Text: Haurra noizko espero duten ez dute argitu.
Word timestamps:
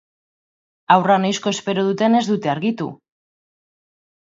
Haurra 0.95 1.17
noizko 1.25 1.53
espero 1.57 1.85
duten 1.89 2.17
ez 2.21 2.23
dute 2.33 2.53
argitu. 2.57 2.91